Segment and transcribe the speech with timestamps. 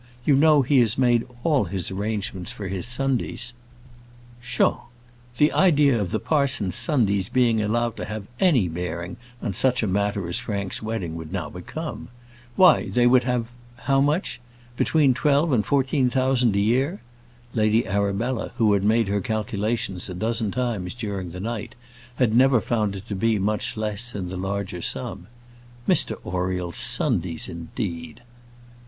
[0.25, 3.53] You know he has made all his arrangements for his Sundays"
[4.41, 4.85] Pshaw!
[5.37, 9.87] The idea of the parson's Sundays being allowed to have any bearing on such a
[9.87, 12.07] matter as Frank's wedding would now become!
[12.55, 14.41] Why, they would have how much?
[14.75, 17.01] Between twelve and fourteen thousand a year!
[17.53, 21.75] Lady Arabella, who had made her calculations a dozen times during the night,
[22.15, 25.27] had never found it to be much less than the larger sum.
[25.87, 28.21] Mr Oriel's Sundays, indeed!